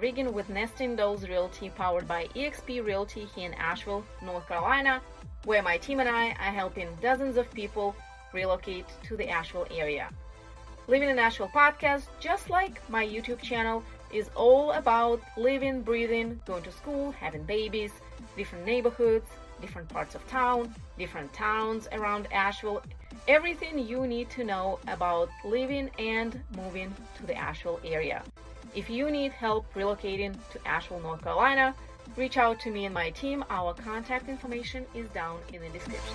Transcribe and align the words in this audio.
Regan 0.00 0.32
with 0.32 0.48
Nesting 0.48 0.96
Dolls 0.96 1.28
Realty 1.28 1.70
powered 1.70 2.06
by 2.06 2.26
eXp 2.34 2.84
Realty 2.84 3.26
here 3.34 3.46
in 3.46 3.54
Asheville, 3.54 4.04
North 4.22 4.46
Carolina, 4.48 5.00
where 5.44 5.62
my 5.62 5.78
team 5.78 6.00
and 6.00 6.08
I 6.08 6.30
are 6.30 6.52
helping 6.52 6.88
dozens 7.00 7.36
of 7.36 7.50
people 7.52 7.96
relocate 8.32 8.86
to 9.04 9.16
the 9.16 9.28
Asheville 9.28 9.66
area. 9.70 10.10
Living 10.88 11.08
in 11.08 11.18
Asheville 11.18 11.50
podcast, 11.54 12.06
just 12.20 12.50
like 12.50 12.80
my 12.90 13.06
YouTube 13.06 13.40
channel, 13.40 13.82
is 14.12 14.30
all 14.34 14.72
about 14.72 15.20
living, 15.36 15.82
breathing, 15.82 16.40
going 16.46 16.62
to 16.62 16.72
school, 16.72 17.12
having 17.12 17.42
babies, 17.44 17.92
different 18.36 18.64
neighborhoods, 18.66 19.26
different 19.60 19.88
parts 19.88 20.14
of 20.14 20.26
town, 20.28 20.74
different 20.98 21.32
towns 21.32 21.88
around 21.92 22.28
Asheville, 22.32 22.82
everything 23.28 23.78
you 23.78 24.06
need 24.06 24.30
to 24.30 24.44
know 24.44 24.78
about 24.88 25.28
living 25.44 25.90
and 25.98 26.40
moving 26.56 26.94
to 27.16 27.26
the 27.26 27.34
Asheville 27.34 27.80
area. 27.84 28.22
If 28.76 28.90
you 28.90 29.10
need 29.10 29.32
help 29.32 29.72
relocating 29.72 30.36
to 30.52 30.68
Asheville, 30.68 31.00
North 31.00 31.22
Carolina, 31.22 31.74
reach 32.14 32.36
out 32.36 32.60
to 32.60 32.70
me 32.70 32.84
and 32.84 32.92
my 32.92 33.08
team. 33.08 33.42
Our 33.48 33.72
contact 33.72 34.28
information 34.28 34.84
is 34.94 35.08
down 35.08 35.38
in 35.50 35.62
the 35.62 35.70
description. 35.70 36.14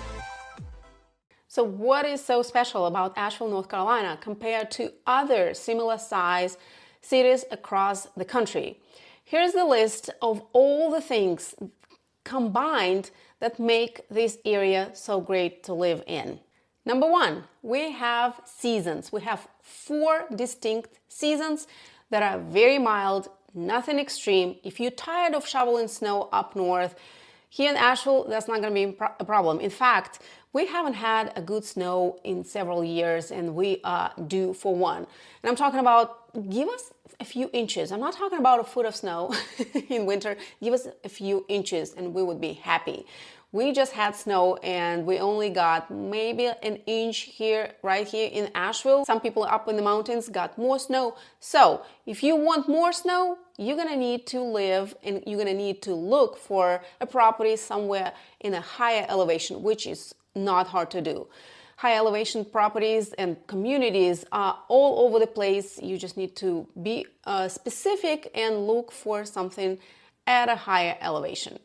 So, 1.48 1.64
what 1.64 2.06
is 2.06 2.24
so 2.24 2.40
special 2.40 2.86
about 2.86 3.18
Asheville, 3.18 3.50
North 3.50 3.68
Carolina 3.68 4.16
compared 4.20 4.70
to 4.72 4.92
other 5.08 5.54
similar 5.54 5.98
size 5.98 6.56
cities 7.00 7.44
across 7.50 8.06
the 8.16 8.24
country? 8.24 8.78
Here's 9.24 9.54
the 9.54 9.64
list 9.64 10.10
of 10.22 10.40
all 10.52 10.88
the 10.92 11.00
things 11.00 11.56
combined 12.22 13.10
that 13.40 13.58
make 13.58 14.08
this 14.08 14.38
area 14.44 14.90
so 14.94 15.20
great 15.20 15.64
to 15.64 15.74
live 15.74 16.04
in. 16.06 16.38
Number 16.84 17.10
one, 17.10 17.42
we 17.60 17.90
have 17.90 18.40
seasons. 18.44 19.10
We 19.10 19.22
have 19.22 19.48
four 19.60 20.26
distinct 20.32 21.00
seasons 21.08 21.66
that 22.12 22.22
are 22.22 22.38
very 22.38 22.78
mild, 22.78 23.28
nothing 23.54 23.98
extreme. 23.98 24.56
If 24.62 24.78
you're 24.78 24.90
tired 24.90 25.34
of 25.34 25.48
shoveling 25.48 25.88
snow 25.88 26.28
up 26.30 26.54
north, 26.54 26.94
here 27.48 27.70
in 27.70 27.76
Asheville, 27.76 28.24
that's 28.28 28.48
not 28.48 28.60
going 28.60 28.74
to 28.74 28.92
be 28.92 28.96
a 29.18 29.24
problem. 29.24 29.60
In 29.60 29.70
fact, 29.70 30.20
we 30.52 30.66
haven't 30.66 30.94
had 30.94 31.32
a 31.36 31.42
good 31.42 31.64
snow 31.64 32.18
in 32.22 32.44
several 32.44 32.84
years, 32.84 33.30
and 33.30 33.54
we 33.54 33.80
are 33.82 34.12
due 34.26 34.52
for 34.52 34.74
one. 34.74 35.06
And 35.42 35.50
I'm 35.50 35.56
talking 35.56 35.80
about 35.80 36.50
give 36.50 36.68
us 36.68 36.92
a 37.18 37.24
few 37.24 37.48
inches. 37.54 37.92
I'm 37.92 38.00
not 38.00 38.14
talking 38.14 38.38
about 38.38 38.60
a 38.60 38.64
foot 38.64 38.84
of 38.84 38.94
snow 38.94 39.34
in 39.88 40.04
winter. 40.04 40.36
Give 40.62 40.74
us 40.74 40.86
a 41.04 41.08
few 41.08 41.46
inches, 41.48 41.94
and 41.94 42.12
we 42.12 42.22
would 42.22 42.40
be 42.40 42.52
happy. 42.52 43.06
We 43.54 43.72
just 43.72 43.92
had 43.92 44.16
snow 44.16 44.56
and 44.62 45.04
we 45.04 45.18
only 45.18 45.50
got 45.50 45.90
maybe 45.90 46.46
an 46.46 46.76
inch 46.86 47.18
here, 47.18 47.74
right 47.82 48.08
here 48.08 48.30
in 48.32 48.50
Asheville. 48.54 49.04
Some 49.04 49.20
people 49.20 49.42
up 49.42 49.68
in 49.68 49.76
the 49.76 49.82
mountains 49.82 50.30
got 50.30 50.56
more 50.56 50.78
snow. 50.78 51.16
So 51.38 51.82
if 52.06 52.22
you 52.22 52.34
want 52.34 52.66
more 52.66 52.94
snow, 52.94 53.36
you're 53.58 53.76
gonna 53.76 53.94
need 53.94 54.26
to 54.28 54.40
live 54.40 54.96
and 55.04 55.22
you're 55.26 55.36
gonna 55.38 55.52
need 55.52 55.82
to 55.82 55.94
look 55.94 56.38
for 56.38 56.80
a 56.98 57.06
property 57.06 57.56
somewhere 57.56 58.14
in 58.40 58.54
a 58.54 58.60
higher 58.62 59.04
elevation, 59.06 59.62
which 59.62 59.86
is 59.86 60.14
not 60.34 60.68
hard 60.68 60.90
to 60.92 61.02
do. 61.02 61.26
High 61.76 61.96
elevation 61.96 62.46
properties 62.46 63.12
and 63.18 63.36
communities 63.48 64.24
are 64.32 64.58
all 64.68 65.04
over 65.06 65.18
the 65.18 65.26
place. 65.26 65.78
You 65.82 65.98
just 65.98 66.16
need 66.16 66.36
to 66.36 66.66
be 66.82 67.04
uh, 67.26 67.48
specific 67.48 68.30
and 68.34 68.66
look 68.66 68.90
for 68.90 69.26
something 69.26 69.78
at 70.26 70.48
a 70.48 70.56
higher 70.56 70.96
elevation. 71.02 71.58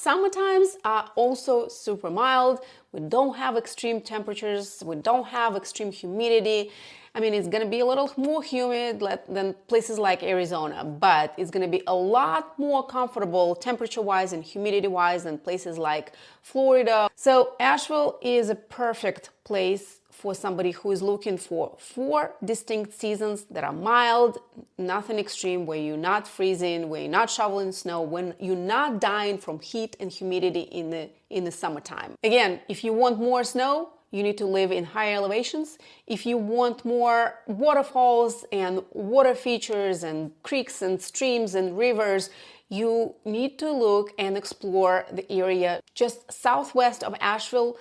Summer 0.00 0.28
times 0.28 0.76
are 0.84 1.10
also 1.16 1.66
super 1.66 2.08
mild. 2.08 2.60
We 2.92 3.00
don't 3.00 3.36
have 3.36 3.56
extreme 3.56 4.00
temperatures, 4.00 4.80
we 4.86 4.94
don't 4.94 5.26
have 5.26 5.56
extreme 5.56 5.90
humidity. 5.90 6.70
I 7.18 7.20
mean, 7.20 7.34
it's 7.34 7.48
gonna 7.48 7.66
be 7.66 7.80
a 7.80 7.84
little 7.84 8.12
more 8.16 8.44
humid 8.44 9.02
than 9.28 9.56
places 9.66 9.98
like 9.98 10.22
Arizona, 10.22 10.84
but 10.84 11.34
it's 11.36 11.50
gonna 11.50 11.66
be 11.66 11.82
a 11.88 11.94
lot 11.94 12.56
more 12.60 12.86
comfortable 12.86 13.56
temperature 13.56 14.00
wise 14.00 14.32
and 14.32 14.44
humidity 14.44 14.86
wise 14.86 15.24
than 15.24 15.36
places 15.36 15.78
like 15.78 16.12
Florida. 16.42 17.10
So, 17.16 17.54
Asheville 17.58 18.20
is 18.22 18.50
a 18.50 18.54
perfect 18.54 19.30
place 19.42 19.98
for 20.12 20.32
somebody 20.32 20.70
who 20.70 20.92
is 20.92 21.02
looking 21.02 21.36
for 21.36 21.74
four 21.78 22.36
distinct 22.44 22.92
seasons 22.92 23.46
that 23.50 23.64
are 23.64 23.72
mild, 23.72 24.38
nothing 24.76 25.18
extreme, 25.18 25.66
where 25.66 25.78
you're 25.78 25.96
not 25.96 26.26
freezing, 26.28 26.88
where 26.88 27.00
you're 27.00 27.10
not 27.10 27.30
shoveling 27.30 27.72
snow, 27.72 28.00
when 28.00 28.32
you're 28.38 28.54
not 28.54 29.00
dying 29.00 29.38
from 29.38 29.58
heat 29.58 29.96
and 29.98 30.12
humidity 30.12 30.60
in 30.60 30.90
the 30.90 31.10
in 31.30 31.42
the 31.42 31.50
summertime. 31.50 32.14
Again, 32.22 32.60
if 32.68 32.84
you 32.84 32.92
want 32.92 33.18
more 33.18 33.42
snow, 33.42 33.90
you 34.10 34.22
need 34.22 34.38
to 34.38 34.46
live 34.46 34.72
in 34.72 34.84
higher 34.84 35.14
elevations. 35.14 35.78
If 36.06 36.24
you 36.24 36.38
want 36.38 36.84
more 36.84 37.40
waterfalls 37.46 38.44
and 38.52 38.82
water 38.92 39.34
features 39.34 40.02
and 40.02 40.32
creeks 40.42 40.82
and 40.82 41.00
streams 41.00 41.54
and 41.54 41.76
rivers, 41.76 42.30
you 42.68 43.14
need 43.24 43.58
to 43.58 43.70
look 43.70 44.12
and 44.18 44.36
explore 44.36 45.06
the 45.12 45.30
area 45.30 45.80
just 45.94 46.30
southwest 46.32 47.02
of 47.02 47.14
Asheville 47.20 47.76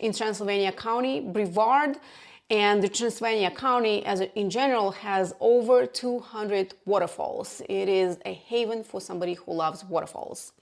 in 0.00 0.12
Transylvania 0.12 0.72
County, 0.72 1.20
Brevard, 1.20 1.98
and 2.50 2.82
the 2.82 2.88
Transylvania 2.88 3.50
County, 3.50 4.04
as 4.04 4.20
in 4.20 4.50
general, 4.50 4.90
has 4.90 5.34
over 5.40 5.86
200 5.86 6.74
waterfalls. 6.84 7.62
It 7.68 7.88
is 7.88 8.18
a 8.26 8.32
haven 8.32 8.82
for 8.82 9.00
somebody 9.00 9.34
who 9.34 9.52
loves 9.52 9.84
waterfalls. 9.84 10.52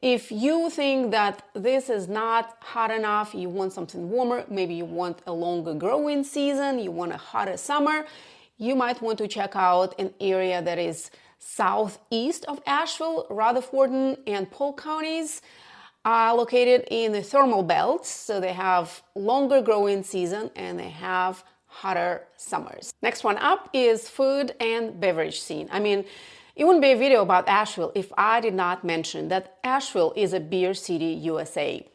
If 0.00 0.30
you 0.30 0.70
think 0.70 1.10
that 1.10 1.42
this 1.54 1.90
is 1.90 2.06
not 2.06 2.56
hot 2.60 2.92
enough, 2.92 3.34
you 3.34 3.48
want 3.48 3.72
something 3.72 4.08
warmer, 4.08 4.44
maybe 4.48 4.74
you 4.74 4.84
want 4.84 5.18
a 5.26 5.32
longer 5.32 5.74
growing 5.74 6.22
season, 6.22 6.78
you 6.78 6.92
want 6.92 7.12
a 7.12 7.16
hotter 7.16 7.56
summer, 7.56 8.06
you 8.58 8.76
might 8.76 9.02
want 9.02 9.18
to 9.18 9.26
check 9.26 9.56
out 9.56 9.98
an 9.98 10.14
area 10.20 10.62
that 10.62 10.78
is 10.78 11.10
southeast 11.40 12.44
of 12.46 12.60
Asheville, 12.64 13.26
Rutherford, 13.28 14.18
and 14.26 14.48
Polk 14.50 14.80
counties 14.80 15.42
are 16.04 16.32
located 16.34 16.86
in 16.92 17.10
the 17.10 17.22
thermal 17.22 17.64
belts, 17.64 18.08
so 18.08 18.38
they 18.38 18.52
have 18.52 19.02
longer 19.16 19.60
growing 19.60 20.04
season 20.04 20.50
and 20.54 20.78
they 20.78 20.90
have 20.90 21.42
hotter 21.66 22.22
summers. 22.36 22.94
Next 23.02 23.24
one 23.24 23.36
up 23.38 23.68
is 23.72 24.08
food 24.08 24.54
and 24.60 25.00
beverage 25.00 25.40
scene. 25.40 25.68
I 25.72 25.80
mean, 25.80 26.04
it 26.58 26.64
wouldn't 26.64 26.82
be 26.82 26.90
a 26.90 26.96
video 26.96 27.22
about 27.22 27.48
Asheville 27.48 27.92
if 27.94 28.12
I 28.18 28.40
did 28.40 28.52
not 28.52 28.82
mention 28.82 29.28
that 29.28 29.58
Asheville 29.62 30.12
is 30.16 30.32
a 30.32 30.40
beer 30.40 30.74
city, 30.74 31.06
USA. 31.06 31.86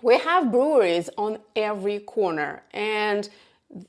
We 0.00 0.18
have 0.18 0.52
breweries 0.52 1.10
on 1.18 1.40
every 1.56 1.98
corner, 1.98 2.62
and 2.72 3.28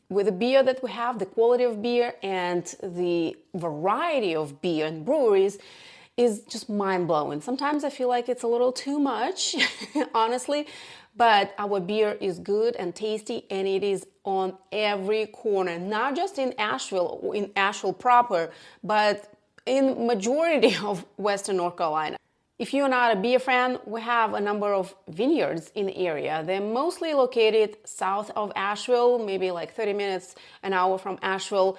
with 0.10 0.26
the 0.26 0.32
beer 0.32 0.64
that 0.64 0.82
we 0.82 0.90
have, 0.90 1.20
the 1.20 1.28
quality 1.28 1.66
of 1.66 1.84
beer 1.84 2.16
and 2.24 2.66
the 2.82 3.38
variety 3.54 4.36
of 4.36 4.60
beer 4.60 4.88
and 4.88 5.06
breweries, 5.06 5.60
is 6.18 6.40
just 6.50 6.68
mind 6.68 7.08
blowing. 7.08 7.40
Sometimes 7.40 7.84
I 7.84 7.92
feel 7.92 8.08
like 8.08 8.28
it's 8.28 8.42
a 8.42 8.48
little 8.48 8.72
too 8.72 8.98
much, 8.98 9.56
honestly, 10.16 10.66
but 11.16 11.54
our 11.60 11.80
beer 11.80 12.18
is 12.20 12.40
good 12.40 12.76
and 12.78 12.96
tasty 12.96 13.46
and 13.52 13.68
it 13.68 13.84
is 13.84 14.08
on 14.24 14.58
every 14.72 15.28
corner, 15.28 15.78
not 15.78 16.16
just 16.16 16.40
in 16.40 16.56
Asheville, 16.58 17.32
in 17.36 17.52
Asheville 17.56 17.94
proper, 17.94 18.50
but 18.84 19.37
in 19.68 20.08
majority 20.08 20.76
of 20.84 21.06
Western 21.18 21.58
North 21.58 21.78
Carolina. 21.78 22.18
If 22.60 22.74
you're 22.74 22.90
not 22.90 23.16
a 23.16 23.20
beer 23.20 23.38
fan, 23.38 23.78
we 23.86 24.02
have 24.02 24.34
a 24.34 24.42
number 24.42 24.74
of 24.74 24.96
vineyards 25.08 25.72
in 25.76 25.86
the 25.86 25.96
area. 25.96 26.44
They're 26.44 26.60
mostly 26.60 27.14
located 27.14 27.78
south 27.86 28.32
of 28.36 28.52
Asheville, 28.56 29.20
maybe 29.20 29.52
like 29.52 29.76
30 29.76 29.94
minutes, 29.94 30.34
an 30.64 30.74
hour 30.74 30.98
from 30.98 31.20
Asheville. 31.22 31.78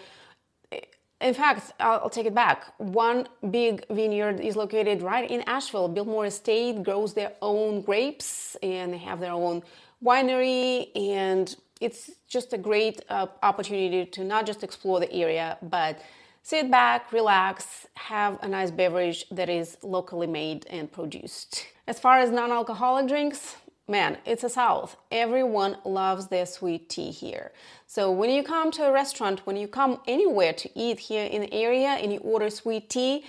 In 1.21 1.35
fact, 1.35 1.73
I'll, 1.81 2.09
take 2.09 2.27
it 2.27 2.35
back. 2.35 2.73
One 2.79 3.27
big 3.51 3.85
vineyard 3.91 4.39
is 4.39 4.55
located 4.55 5.03
right 5.03 5.29
in 5.29 5.41
Asheville. 5.49 5.89
Biltmore 5.89 6.27
Estate 6.27 6.85
grows 6.85 7.13
their 7.13 7.33
own 7.43 7.81
grapes 7.81 8.57
and 8.63 8.93
they 8.93 8.99
have 8.99 9.19
their 9.19 9.33
own 9.33 9.65
winery. 10.05 10.97
And 10.97 11.57
it's 11.81 12.13
just 12.29 12.53
a 12.53 12.59
great 12.59 13.05
uh, 13.09 13.27
opportunity 13.43 14.07
to 14.07 14.23
not 14.23 14.47
just 14.47 14.63
explore 14.63 15.01
the 15.01 15.13
area, 15.13 15.59
but 15.61 16.01
sit 16.43 16.71
back, 16.71 17.13
relax, 17.13 17.87
have 17.95 18.39
a 18.43 18.49
nice 18.49 18.71
beverage 18.71 19.27
that 19.31 19.49
is 19.49 19.77
locally 19.83 20.27
made 20.27 20.67
and 20.71 20.91
produced. 20.91 21.67
As 21.87 21.99
far 21.99 22.19
as 22.19 22.31
non 22.31 22.51
alcoholic 22.53 23.09
drinks, 23.09 23.57
man, 23.87 24.19
it's 24.27 24.45
a 24.45 24.49
South. 24.49 24.97
Everyone 25.11 25.79
loves 25.85 26.29
their 26.29 26.47
sweet 26.47 26.89
tea 26.89 27.11
here. 27.11 27.53
So 27.87 28.11
when 28.11 28.31
you 28.31 28.43
come 28.43 28.71
to 28.73 28.85
a 28.85 28.93
restaurant, 28.93 29.47
when 29.47 29.57
you 29.57 29.69
come 29.69 30.01
anywhere 30.07 30.53
to 30.53 30.71
eat 30.79 30.99
here 30.99 31.25
in 31.25 31.43
the 31.43 31.55
area 31.55 31.89
and 31.89 32.13
you 32.13 32.19
order 32.21 32.51
sweet 32.51 32.91
tea, 32.91 33.25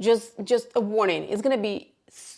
just 0.00 0.32
just 0.44 0.68
a 0.74 0.80
warning, 0.80 1.24
it's 1.24 1.42
gonna 1.42 1.58
be 1.58 1.93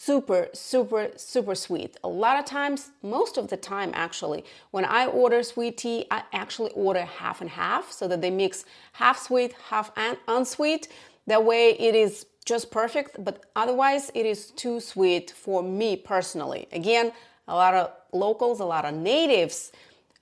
super, 0.07 0.49
super, 0.53 1.11
super 1.17 1.57
sweet. 1.57 1.97
A 2.05 2.09
lot 2.09 2.39
of 2.39 2.45
times, 2.45 2.91
most 3.03 3.37
of 3.37 3.49
the 3.49 3.57
time 3.57 3.91
actually, 3.93 4.45
when 4.71 4.85
I 4.85 5.07
order 5.07 5.43
sweet 5.43 5.79
tea, 5.79 6.07
I 6.13 6.23
actually 6.33 6.71
order 6.77 7.05
half 7.05 7.41
and 7.41 7.51
half 7.51 7.91
so 7.91 8.07
that 8.07 8.21
they 8.21 8.31
mix 8.31 8.65
half 8.93 9.19
sweet, 9.19 9.55
half 9.69 9.91
unsweet. 10.29 10.87
That 11.27 11.45
way 11.45 11.71
it 11.71 11.97
is 11.97 12.27
just 12.45 12.71
perfect, 12.71 13.25
but 13.25 13.47
otherwise 13.57 14.13
it 14.15 14.27
is 14.27 14.53
too 14.53 14.79
sweet 14.79 15.33
for 15.33 15.61
me 15.65 15.97
personally. 15.97 16.69
Again, 16.71 17.11
a 17.49 17.57
lot 17.57 17.75
of 17.75 17.91
locals, 18.13 18.61
a 18.61 18.65
lot 18.65 18.85
of 18.85 18.95
natives 18.95 19.73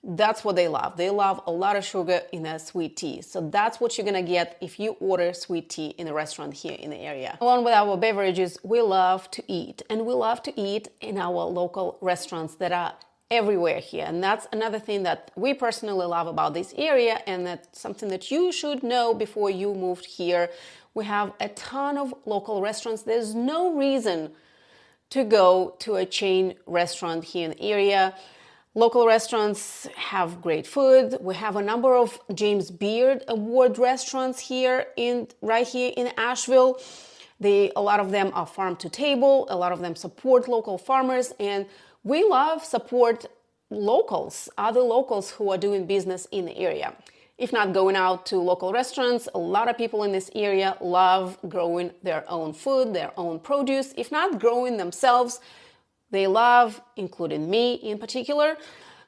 That's 0.07 0.43
what 0.43 0.55
they 0.55 0.67
love. 0.67 0.97
They 0.97 1.09
love 1.09 1.41
a 1.47 1.51
lot 1.51 1.75
of 1.75 1.83
sugar 1.83 2.21
in 2.31 2.45
a 2.45 2.59
sweet 2.59 2.95
tea. 2.95 3.23
So 3.23 3.49
that's 3.49 3.79
what 3.79 3.97
you're 3.97 4.05
gonna 4.05 4.21
get 4.21 4.55
if 4.61 4.79
you 4.79 4.91
order 4.99 5.33
sweet 5.33 5.69
tea 5.69 5.95
in 5.97 6.07
a 6.07 6.13
restaurant 6.13 6.53
here 6.53 6.77
in 6.77 6.91
the 6.91 6.97
area. 6.97 7.39
Along 7.41 7.63
with 7.63 7.73
our 7.73 7.97
beverages, 7.97 8.59
we 8.61 8.81
love 8.81 9.31
to 9.31 9.43
eat 9.51 9.81
and 9.89 10.05
we 10.05 10.13
love 10.13 10.43
to 10.43 10.59
eat 10.59 10.89
in 11.01 11.17
our 11.17 11.45
local 11.45 11.97
restaurants 12.01 12.53
that 12.55 12.71
are 12.71 12.93
everywhere 13.31 13.79
here. 13.79 14.05
And 14.07 14.23
that's 14.23 14.45
another 14.51 14.77
thing 14.77 15.01
that 15.03 15.31
we 15.35 15.55
personally 15.55 16.05
love 16.05 16.27
about 16.27 16.53
this 16.53 16.71
area 16.77 17.23
and 17.25 17.47
that's 17.47 17.81
something 17.81 18.09
that 18.09 18.29
you 18.29 18.51
should 18.51 18.83
know 18.83 19.15
before 19.15 19.49
you 19.49 19.73
moved 19.73 20.05
here. 20.05 20.51
We 20.93 21.05
have 21.05 21.33
a 21.39 21.49
ton 21.49 21.97
of 21.97 22.13
local 22.25 22.61
restaurants. 22.61 23.01
There's 23.01 23.33
no 23.33 23.75
reason 23.75 24.33
to 25.09 25.23
go 25.23 25.75
to 25.79 25.95
a 25.95 26.05
chain 26.05 26.55
restaurant 26.67 27.23
here 27.23 27.45
in 27.45 27.57
the 27.57 27.61
area 27.63 28.13
Local 28.77 29.07
restaurants 29.07 29.87
have 29.95 30.41
great 30.41 30.67
food. 30.67 31.17
We 31.21 31.33
have 31.35 31.55
a 31.55 31.61
number 31.61 31.95
of 31.95 32.19
James 32.33 32.69
Beard 32.69 33.23
Award 33.29 33.77
restaurants 33.77 34.37
here 34.37 34.87
in 34.97 35.29
right 35.41 35.65
here 35.65 35.93
in 35.95 36.11
Asheville. 36.17 36.81
They 37.39 37.71
a 37.77 37.81
lot 37.81 38.01
of 38.01 38.11
them 38.11 38.31
are 38.33 38.45
farm 38.45 38.75
to 38.77 38.89
table. 38.89 39.47
A 39.49 39.55
lot 39.55 39.71
of 39.71 39.79
them 39.79 39.95
support 39.95 40.49
local 40.49 40.77
farmers, 40.77 41.31
and 41.39 41.67
we 42.03 42.25
love 42.25 42.65
support 42.65 43.27
locals, 43.69 44.49
other 44.57 44.81
locals 44.81 45.31
who 45.31 45.49
are 45.51 45.57
doing 45.57 45.85
business 45.85 46.27
in 46.33 46.43
the 46.43 46.57
area. 46.57 46.93
If 47.37 47.53
not 47.53 47.71
going 47.71 47.95
out 47.95 48.25
to 48.27 48.39
local 48.39 48.73
restaurants, 48.73 49.29
a 49.33 49.39
lot 49.39 49.69
of 49.69 49.77
people 49.77 50.03
in 50.03 50.11
this 50.11 50.29
area 50.35 50.75
love 50.81 51.37
growing 51.47 51.91
their 52.03 52.29
own 52.29 52.51
food, 52.51 52.93
their 52.93 53.13
own 53.15 53.39
produce. 53.39 53.93
If 53.95 54.11
not 54.11 54.37
growing 54.37 54.75
themselves, 54.75 55.39
they 56.11 56.27
love, 56.27 56.81
including 56.95 57.49
me 57.49 57.75
in 57.75 57.97
particular, 57.97 58.57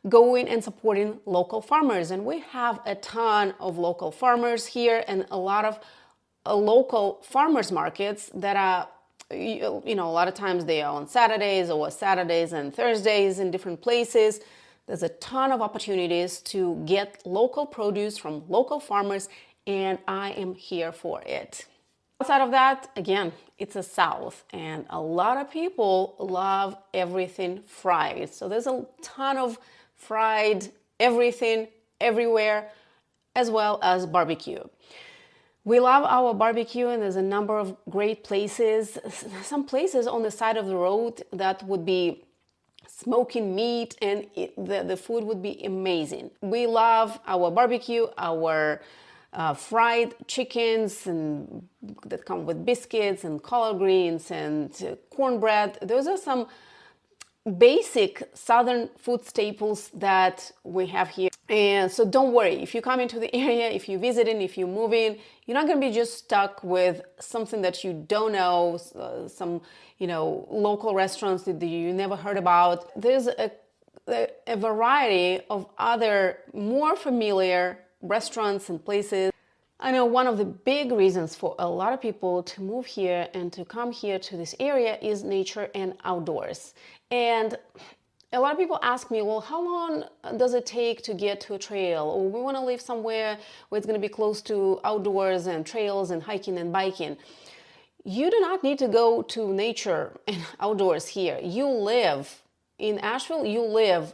going 0.09 0.47
and 0.47 0.63
supporting 0.63 1.19
local 1.25 1.61
farmers. 1.61 2.11
And 2.11 2.25
we 2.25 2.39
have 2.39 2.79
a 2.85 2.95
ton 2.95 3.53
of 3.59 3.77
local 3.77 4.11
farmers 4.11 4.65
here 4.65 5.03
and 5.07 5.25
a 5.31 5.37
lot 5.37 5.65
of 5.65 5.79
uh, 6.45 6.55
local 6.55 7.21
farmers 7.23 7.71
markets 7.71 8.31
that 8.33 8.55
are 8.55 8.87
you, 9.31 9.83
you 9.85 9.95
know 9.95 10.07
a 10.07 10.15
lot 10.19 10.29
of 10.29 10.33
times 10.33 10.63
they 10.63 10.81
are 10.81 10.93
on 10.93 11.05
saturdays 11.07 11.69
or 11.69 11.91
saturdays 11.91 12.53
and 12.53 12.73
thursdays 12.73 13.39
in 13.39 13.51
different 13.51 13.81
places 13.81 14.39
there's 14.85 15.03
a 15.03 15.09
ton 15.09 15.51
of 15.51 15.61
opportunities 15.61 16.39
to 16.39 16.81
get 16.85 17.21
local 17.25 17.65
produce 17.65 18.17
from 18.17 18.43
local 18.47 18.79
farmers 18.79 19.27
and 19.65 19.99
i 20.07 20.31
am 20.31 20.55
here 20.55 20.93
for 20.93 21.21
it 21.23 21.65
Outside 22.19 22.41
of 22.41 22.51
that, 22.51 22.89
again, 22.95 23.31
it's 23.59 23.75
a 23.75 23.83
South, 23.83 24.43
and 24.51 24.85
a 24.89 24.99
lot 24.99 25.37
of 25.37 25.51
people 25.51 26.15
love 26.17 26.75
everything 26.93 27.61
fried. 27.67 28.33
So 28.33 28.49
there's 28.49 28.65
a 28.65 28.85
ton 29.03 29.37
of 29.37 29.59
fried 29.95 30.67
everything 30.99 31.67
everywhere, 32.01 32.69
as 33.35 33.51
well 33.51 33.79
as 33.83 34.07
barbecue. 34.07 34.63
We 35.63 35.79
love 35.79 36.05
our 36.05 36.33
barbecue, 36.33 36.87
and 36.87 37.03
there's 37.03 37.17
a 37.17 37.21
number 37.21 37.59
of 37.59 37.75
great 37.89 38.23
places. 38.23 38.97
Some 39.43 39.65
places 39.65 40.07
on 40.07 40.23
the 40.23 40.31
side 40.31 40.57
of 40.57 40.65
the 40.65 40.75
road 40.75 41.23
that 41.33 41.61
would 41.63 41.85
be 41.85 42.23
smoking 42.87 43.53
meat, 43.55 43.95
and 44.01 44.25
it, 44.35 44.55
the, 44.55 44.83
the 44.83 44.97
food 44.97 45.23
would 45.23 45.43
be 45.43 45.63
amazing. 45.63 46.31
We 46.41 46.65
love 46.65 47.19
our 47.27 47.51
barbecue, 47.51 48.07
our 48.17 48.81
uh, 49.33 49.53
fried 49.53 50.15
chickens 50.27 51.05
and 51.07 51.67
that 52.05 52.25
come 52.25 52.45
with 52.45 52.65
biscuits 52.65 53.23
and 53.23 53.41
collard 53.43 53.77
greens 53.77 54.31
and 54.31 54.71
uh, 54.83 54.95
cornbread. 55.09 55.77
Those 55.81 56.07
are 56.07 56.17
some 56.17 56.47
basic 57.57 58.29
southern 58.33 58.89
food 58.97 59.25
staples 59.25 59.89
that 59.93 60.51
we 60.63 60.87
have 60.87 61.09
here. 61.09 61.29
And 61.49 61.89
so 61.89 62.03
don't 62.03 62.33
worry, 62.33 62.61
if 62.61 62.75
you 62.75 62.81
come 62.81 62.99
into 62.99 63.19
the 63.19 63.33
area, 63.47 63.69
if 63.69 63.87
you're 63.87 63.99
visiting, 63.99 64.41
if 64.41 64.57
you're 64.57 64.67
moving, 64.67 65.17
you're 65.45 65.55
not 65.55 65.65
going 65.65 65.79
to 65.79 65.87
be 65.87 65.93
just 65.93 66.17
stuck 66.17 66.63
with 66.63 67.01
something 67.19 67.61
that 67.61 67.83
you 67.83 67.93
don't 67.93 68.33
know, 68.33 68.79
uh, 68.95 69.27
some, 69.27 69.61
you 69.97 70.07
know, 70.07 70.45
local 70.51 70.93
restaurants 70.93 71.43
that 71.43 71.61
you 71.63 71.93
never 71.93 72.15
heard 72.15 72.37
about. 72.37 72.91
There's 73.01 73.27
a, 73.27 73.51
a 74.07 74.57
variety 74.57 75.41
of 75.49 75.67
other 75.77 76.39
more 76.53 76.95
familiar 76.95 77.79
restaurants 78.01 78.69
and 78.69 78.83
places. 78.83 79.31
I 79.79 79.91
know 79.91 80.05
one 80.05 80.25
of 80.25 80.37
the 80.37 80.45
big 80.45 80.91
reasons 80.91 81.35
for 81.35 81.55
a 81.59 81.69
lot 81.69 81.93
of 81.93 82.01
people 82.01 82.41
to 82.43 82.61
move 82.61 82.85
here 82.85 83.27
and 83.33 83.53
to 83.53 83.63
come 83.63 83.91
here 83.91 84.17
to 84.17 84.37
this 84.37 84.55
area 84.59 84.97
is 85.01 85.23
nature 85.23 85.69
and 85.75 85.93
outdoors. 86.03 86.73
And 87.11 87.55
a 88.33 88.39
lot 88.39 88.51
of 88.51 88.57
people 88.57 88.79
ask 88.81 89.11
me, 89.11 89.21
well, 89.21 89.39
how 89.39 89.63
long 89.63 90.03
does 90.37 90.53
it 90.53 90.65
take 90.65 91.01
to 91.03 91.13
get 91.13 91.39
to 91.41 91.53
a 91.53 91.59
trail? 91.59 92.05
Or 92.05 92.29
we 92.29 92.41
want 92.41 92.57
to 92.57 92.63
live 92.63 92.81
somewhere 92.81 93.37
where 93.69 93.77
it's 93.77 93.85
going 93.85 93.99
to 93.99 94.05
be 94.05 94.11
close 94.11 94.41
to 94.43 94.81
outdoors 94.83 95.47
and 95.47 95.65
trails 95.65 96.11
and 96.11 96.21
hiking 96.21 96.57
and 96.57 96.73
biking. 96.73 97.17
You 98.03 98.31
do 98.31 98.39
not 98.39 98.63
need 98.63 98.79
to 98.79 98.87
go 98.87 99.21
to 99.21 99.53
nature 99.53 100.13
and 100.27 100.37
outdoors 100.59 101.07
here. 101.07 101.39
You 101.41 101.67
live 101.67 102.41
in 102.79 102.99
Asheville, 102.99 103.45
you 103.45 103.61
live 103.61 104.13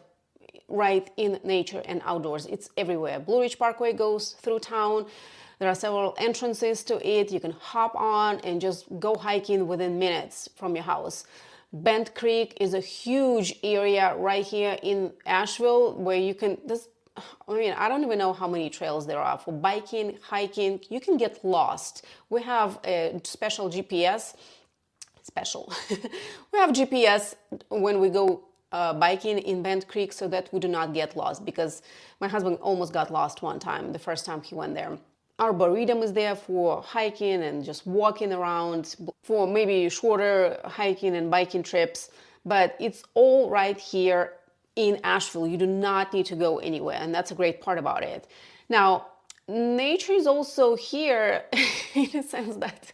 right 0.73 1.09
in 1.17 1.39
nature 1.43 1.81
and 1.85 2.01
outdoors. 2.03 2.45
It's 2.47 2.69
everywhere. 2.75 3.19
Blue 3.19 3.41
Ridge 3.41 3.57
Parkway 3.57 3.93
goes 3.93 4.31
through 4.41 4.59
town. 4.59 5.05
There 5.59 5.69
are 5.69 5.75
several 5.75 6.15
entrances 6.17 6.83
to 6.85 6.95
it. 7.07 7.31
You 7.31 7.39
can 7.39 7.51
hop 7.51 7.95
on 7.95 8.39
and 8.39 8.59
just 8.59 8.85
go 8.99 9.15
hiking 9.15 9.67
within 9.67 9.99
minutes 9.99 10.49
from 10.55 10.75
your 10.75 10.83
house. 10.83 11.25
Bent 11.71 12.13
Creek 12.15 12.57
is 12.59 12.73
a 12.73 12.79
huge 12.79 13.55
area 13.63 14.15
right 14.17 14.45
here 14.45 14.77
in 14.83 15.11
Asheville 15.25 15.93
where 15.93 16.17
you 16.17 16.33
can 16.35 16.57
this 16.65 16.89
I 17.47 17.53
mean, 17.53 17.73
I 17.73 17.89
don't 17.89 18.03
even 18.03 18.17
know 18.17 18.33
how 18.33 18.47
many 18.47 18.71
trails 18.71 19.05
there 19.05 19.19
are 19.19 19.37
for 19.37 19.51
biking, 19.51 20.17
hiking. 20.23 20.79
You 20.89 20.99
can 20.99 21.17
get 21.17 21.45
lost. 21.45 22.05
We 22.31 22.41
have 22.41 22.79
a 22.83 23.21
special 23.23 23.69
GPS. 23.69 24.33
Special. 25.21 25.71
we 26.51 26.59
have 26.59 26.71
GPS 26.71 27.35
when 27.69 27.99
we 27.99 28.09
go 28.09 28.43
uh, 28.73 28.93
biking 28.93 29.37
in 29.37 29.61
Bent 29.61 29.87
Creek 29.87 30.11
so 30.11 30.27
that 30.27 30.51
we 30.51 30.59
do 30.59 30.67
not 30.67 30.93
get 30.93 31.15
lost 31.15 31.45
because 31.45 31.83
my 32.19 32.27
husband 32.27 32.57
almost 32.59 32.91
got 32.91 33.11
lost 33.11 33.41
one 33.41 33.59
time, 33.59 33.93
the 33.93 33.99
first 33.99 34.25
time 34.25 34.41
he 34.41 34.55
went 34.55 34.73
there. 34.73 34.97
Arboretum 35.39 36.03
is 36.03 36.13
there 36.13 36.35
for 36.35 36.81
hiking 36.81 37.43
and 37.43 37.63
just 37.63 37.85
walking 37.87 38.33
around 38.33 38.95
for 39.23 39.47
maybe 39.47 39.89
shorter 39.89 40.59
hiking 40.65 41.15
and 41.15 41.29
biking 41.31 41.63
trips, 41.63 42.09
but 42.45 42.75
it's 42.79 43.03
all 43.13 43.49
right 43.49 43.77
here 43.77 44.33
in 44.75 44.99
Asheville. 45.03 45.47
You 45.47 45.57
do 45.57 45.67
not 45.67 46.13
need 46.13 46.25
to 46.27 46.35
go 46.35 46.57
anywhere, 46.57 46.97
and 46.99 47.13
that's 47.13 47.31
a 47.31 47.35
great 47.35 47.61
part 47.61 47.77
about 47.77 48.03
it. 48.03 48.27
Now, 48.69 49.07
nature 49.47 50.13
is 50.13 50.27
also 50.27 50.75
here 50.75 51.45
in 51.93 52.09
a 52.15 52.23
sense 52.23 52.55
that 52.57 52.91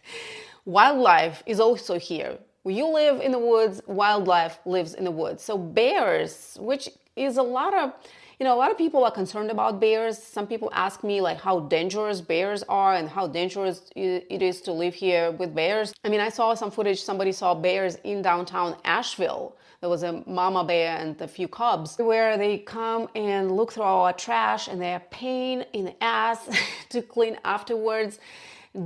wildlife 0.64 1.42
is 1.46 1.60
also 1.60 1.98
here 1.98 2.38
you 2.64 2.86
live 2.88 3.20
in 3.20 3.32
the 3.32 3.38
woods, 3.38 3.80
wildlife 3.86 4.58
lives 4.64 4.94
in 4.94 5.04
the 5.04 5.10
woods. 5.10 5.42
So 5.42 5.56
bears, 5.56 6.56
which 6.60 6.88
is 7.16 7.36
a 7.36 7.42
lot 7.42 7.74
of 7.74 7.92
you 8.38 8.44
know, 8.44 8.54
a 8.54 8.56
lot 8.56 8.70
of 8.70 8.78
people 8.78 9.04
are 9.04 9.10
concerned 9.10 9.50
about 9.50 9.80
bears. 9.80 10.16
Some 10.16 10.46
people 10.46 10.70
ask 10.72 11.04
me 11.04 11.20
like 11.20 11.38
how 11.38 11.60
dangerous 11.60 12.22
bears 12.22 12.62
are 12.70 12.94
and 12.94 13.06
how 13.06 13.26
dangerous 13.26 13.82
it 13.94 14.40
is 14.40 14.62
to 14.62 14.72
live 14.72 14.94
here 14.94 15.30
with 15.32 15.54
bears. 15.54 15.92
I 16.04 16.08
mean, 16.08 16.20
I 16.20 16.30
saw 16.30 16.54
some 16.54 16.70
footage, 16.70 17.02
somebody 17.02 17.32
saw 17.32 17.54
bears 17.54 17.96
in 18.02 18.22
downtown 18.22 18.78
Asheville. 18.86 19.58
There 19.82 19.90
was 19.90 20.04
a 20.04 20.24
mama 20.26 20.64
bear 20.64 20.96
and 20.96 21.20
a 21.20 21.28
few 21.28 21.48
cubs 21.48 21.98
where 21.98 22.38
they 22.38 22.58
come 22.58 23.08
and 23.14 23.54
look 23.54 23.72
through 23.74 23.82
our 23.82 24.14
trash 24.14 24.68
and 24.68 24.80
they're 24.80 25.02
pain 25.10 25.66
in 25.74 25.84
the 25.84 26.02
ass 26.02 26.48
to 26.88 27.02
clean 27.02 27.38
afterwards 27.44 28.20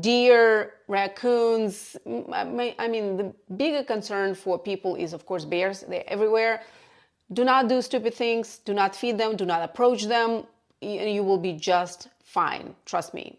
deer, 0.01 0.75
raccoons. 0.89 1.97
I 2.33 2.45
mean, 2.45 3.17
the 3.17 3.33
bigger 3.57 3.85
concern 3.85 4.35
for 4.35 4.59
people 4.59 4.95
is, 4.97 5.13
of 5.13 5.27
course, 5.27 5.45
bears. 5.45 5.81
They're 5.81 6.05
everywhere. 6.07 6.63
Do 7.33 7.45
not 7.45 7.69
do 7.69 7.83
stupid 7.83 8.15
things. 8.15 8.59
Do 8.65 8.75
not 8.75 8.95
feed 8.97 9.19
them. 9.19 9.37
Do 9.37 9.45
not 9.45 9.63
approach 9.63 10.05
them. 10.05 10.45
You 10.81 11.23
will 11.23 11.39
be 11.39 11.53
just 11.53 12.09
fine. 12.23 12.75
Trust 12.85 13.15
me. 13.15 13.39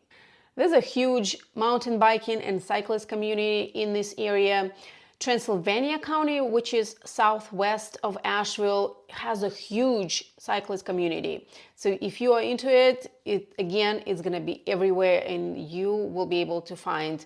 There's 0.55 0.71
a 0.71 0.79
huge 0.79 1.37
mountain 1.55 1.99
biking 1.99 2.41
and 2.41 2.63
cyclist 2.63 3.09
community 3.09 3.71
in 3.73 3.91
this 3.93 4.15
area. 4.17 4.71
Transylvania 5.19 5.97
County, 5.97 6.41
which 6.41 6.73
is 6.73 6.97
southwest 7.05 7.97
of 8.03 8.17
Asheville, 8.23 8.97
has 9.09 9.43
a 9.43 9.49
huge 9.49 10.33
cyclist 10.37 10.85
community. 10.85 11.47
So 11.75 11.97
if 12.01 12.19
you 12.19 12.33
are 12.33 12.41
into 12.41 12.69
it, 12.69 13.11
it 13.25 13.53
again 13.57 13.99
is 13.99 14.21
going 14.21 14.33
to 14.33 14.39
be 14.39 14.61
everywhere 14.67 15.23
and 15.25 15.57
you 15.57 15.95
will 15.95 16.25
be 16.25 16.41
able 16.41 16.61
to 16.61 16.75
find 16.75 17.25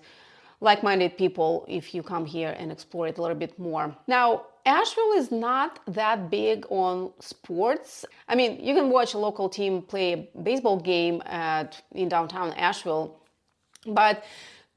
like-minded 0.60 1.16
people 1.16 1.64
if 1.68 1.94
you 1.94 2.02
come 2.02 2.26
here 2.26 2.54
and 2.58 2.70
explore 2.70 3.08
it 3.08 3.18
a 3.18 3.22
little 3.22 3.36
bit 3.36 3.58
more. 3.58 3.96
Now, 4.06 4.46
Asheville 4.66 5.12
is 5.16 5.32
not 5.32 5.80
that 5.86 6.30
big 6.30 6.66
on 6.68 7.12
sports. 7.18 8.04
I 8.28 8.34
mean, 8.34 8.62
you 8.62 8.74
can 8.74 8.90
watch 8.90 9.14
a 9.14 9.18
local 9.18 9.48
team 9.48 9.82
play 9.82 10.12
a 10.12 10.38
baseball 10.42 10.78
game 10.78 11.22
at 11.24 11.82
in 11.92 12.08
downtown 12.08 12.52
Asheville, 12.52 13.18
but 13.86 14.22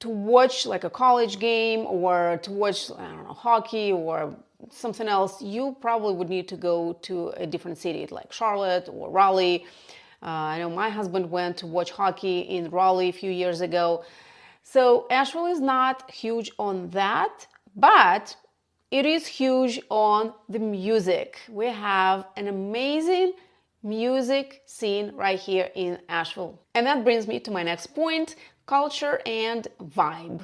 to 0.04 0.10
watch 0.10 0.66
like 0.66 0.84
a 0.84 0.90
college 0.90 1.40
game 1.40 1.82
or 1.86 2.38
to 2.44 2.52
watch 2.52 2.92
I 2.92 3.08
don't 3.08 3.24
know 3.24 3.34
hockey 3.48 3.94
or 3.94 4.36
something 4.70 5.08
else, 5.08 5.42
you 5.42 5.78
probably 5.80 6.14
would 6.18 6.28
need 6.28 6.48
to 6.50 6.58
go 6.58 6.76
to 7.08 7.30
a 7.38 7.48
different 7.48 7.78
city 7.78 8.06
like 8.12 8.34
Charlotte 8.34 8.90
or 8.92 9.10
Raleigh. 9.10 9.64
Uh, 10.22 10.52
I 10.54 10.60
know 10.60 10.70
my 10.70 10.90
husband 10.90 11.32
went 11.32 11.56
to 11.62 11.68
watch 11.68 11.92
hockey 11.92 12.40
in 12.42 12.70
Raleigh 12.70 13.08
a 13.10 13.18
few 13.24 13.32
years 13.32 13.62
ago. 13.62 14.04
So 14.64 15.08
Asheville 15.10 15.52
is 15.56 15.62
not 15.62 16.12
huge 16.12 16.52
on 16.60 16.90
that, 16.90 17.48
but 17.74 18.36
it 18.92 19.06
is 19.06 19.26
huge 19.26 19.80
on 19.90 20.34
the 20.50 20.60
music. 20.60 21.40
We 21.50 21.68
have 21.68 22.26
an 22.36 22.50
amazing 22.50 23.34
music 23.84 24.64
scene 24.66 25.14
right 25.16 25.40
here 25.40 25.70
in 25.76 26.00
Asheville. 26.10 26.60
And 26.76 26.86
that 26.88 27.06
brings 27.06 27.26
me 27.26 27.40
to 27.42 27.52
my 27.52 27.64
next 27.64 27.88
point 27.88 28.36
culture 28.66 29.20
and 29.26 29.68
vibe. 29.82 30.42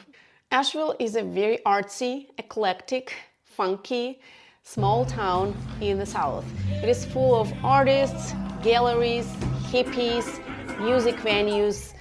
Asheville 0.51 0.95
is 0.99 1.15
a 1.15 1.23
very 1.23 1.59
artsy, 1.65 2.27
eclectic, 2.37 3.13
funky, 3.43 4.19
small 4.63 5.05
town 5.05 5.55
in 5.79 5.97
the 5.97 6.05
south. 6.05 6.45
It 6.83 6.89
is 6.89 7.05
full 7.05 7.35
of 7.35 7.51
artists, 7.63 8.33
galleries, 8.61 9.27
hippies, 9.71 10.27
music 10.79 11.15
venues, 11.17 11.93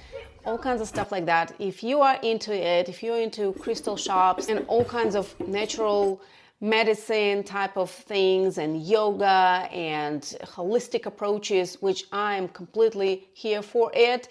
all 0.45 0.57
kinds 0.57 0.81
of 0.81 0.87
stuff 0.87 1.11
like 1.11 1.25
that. 1.25 1.53
If 1.59 1.83
you 1.83 2.01
are 2.01 2.17
into 2.21 2.53
it, 2.53 2.89
if 2.89 3.03
you're 3.03 3.19
into 3.19 3.53
crystal 3.53 3.95
shops 3.95 4.49
and 4.49 4.65
all 4.67 4.83
kinds 4.83 5.15
of 5.15 5.33
natural 5.47 6.21
medicine 6.61 7.43
type 7.43 7.77
of 7.77 7.89
things 7.89 8.57
and 8.57 8.81
yoga 8.83 9.69
and 9.71 10.21
holistic 10.43 11.05
approaches, 11.05 11.77
which 11.81 12.05
I'm 12.11 12.49
completely 12.49 13.29
here 13.33 13.61
for 13.61 13.91
it, 13.93 14.27